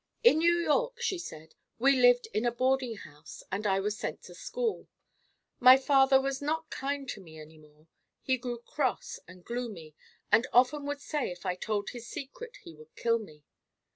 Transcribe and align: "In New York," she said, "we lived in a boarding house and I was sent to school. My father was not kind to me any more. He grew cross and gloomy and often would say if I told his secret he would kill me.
"In 0.23 0.39
New 0.39 0.55
York," 0.55 0.99
she 0.99 1.19
said, 1.19 1.53
"we 1.77 1.95
lived 1.95 2.25
in 2.33 2.43
a 2.43 2.51
boarding 2.51 2.95
house 2.95 3.43
and 3.51 3.67
I 3.67 3.79
was 3.79 3.95
sent 3.99 4.23
to 4.23 4.33
school. 4.33 4.87
My 5.59 5.77
father 5.77 6.19
was 6.19 6.41
not 6.41 6.71
kind 6.71 7.07
to 7.09 7.21
me 7.21 7.37
any 7.39 7.59
more. 7.59 7.85
He 8.23 8.37
grew 8.39 8.57
cross 8.57 9.19
and 9.27 9.45
gloomy 9.45 9.93
and 10.31 10.47
often 10.51 10.87
would 10.87 11.01
say 11.01 11.29
if 11.31 11.45
I 11.45 11.53
told 11.53 11.91
his 11.91 12.07
secret 12.09 12.57
he 12.63 12.73
would 12.73 12.95
kill 12.95 13.19
me. 13.19 13.43